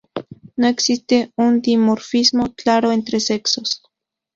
[0.55, 3.83] No existe un dimorfismo claro entre sexos.